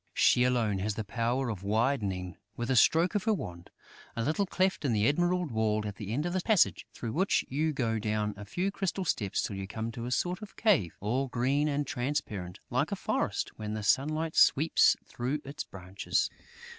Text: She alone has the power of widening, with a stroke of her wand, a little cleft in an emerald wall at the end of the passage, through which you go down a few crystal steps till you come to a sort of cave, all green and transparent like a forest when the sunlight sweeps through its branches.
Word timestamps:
She 0.15 0.43
alone 0.45 0.79
has 0.79 0.95
the 0.95 1.03
power 1.03 1.49
of 1.49 1.61
widening, 1.61 2.35
with 2.57 2.71
a 2.71 2.75
stroke 2.75 3.13
of 3.13 3.25
her 3.25 3.35
wand, 3.35 3.69
a 4.15 4.23
little 4.23 4.47
cleft 4.47 4.83
in 4.83 4.95
an 4.95 4.97
emerald 4.97 5.51
wall 5.51 5.83
at 5.85 5.97
the 5.97 6.11
end 6.11 6.25
of 6.25 6.33
the 6.33 6.41
passage, 6.41 6.87
through 6.91 7.11
which 7.13 7.45
you 7.49 7.71
go 7.71 7.99
down 7.99 8.33
a 8.35 8.43
few 8.43 8.71
crystal 8.71 9.05
steps 9.05 9.43
till 9.43 9.55
you 9.57 9.67
come 9.67 9.91
to 9.91 10.07
a 10.07 10.11
sort 10.11 10.41
of 10.41 10.55
cave, 10.57 10.97
all 11.01 11.27
green 11.27 11.67
and 11.67 11.85
transparent 11.85 12.59
like 12.71 12.91
a 12.91 12.95
forest 12.95 13.51
when 13.59 13.75
the 13.75 13.83
sunlight 13.83 14.35
sweeps 14.35 14.97
through 15.05 15.39
its 15.45 15.63
branches. 15.65 16.31